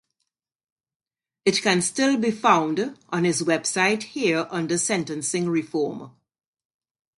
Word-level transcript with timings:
It 1.45 1.61
can 1.61 1.83
still 1.83 2.17
be 2.17 2.31
found 2.31 2.97
on 3.09 3.23
his 3.23 3.43
website 3.43 4.01
here 4.01 4.47
under 4.49 4.79
sentencing 4.79 5.47
reform. 5.47 6.09